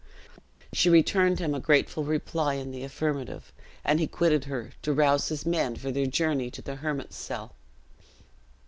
She 0.73 0.89
returned 0.89 1.37
him 1.37 1.53
a 1.53 1.59
grateful 1.59 2.03
reply, 2.03 2.55
in 2.55 2.71
the 2.71 2.83
affirmative; 2.83 3.53
and 3.85 3.99
he 3.99 4.07
quitted 4.07 4.45
her, 4.45 4.71
to 4.81 4.93
rouse 4.93 5.29
his 5.29 5.45
men 5.45 5.75
for 5.75 5.91
their 5.91 6.07
journey 6.07 6.49
to 6.49 6.61
the 6.63 6.77
hermit's 6.77 7.17
cell. 7.17 7.53